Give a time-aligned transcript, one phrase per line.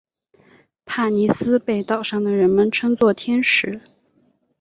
[0.83, 3.81] 帕妮丝被岛上的人们称作天使。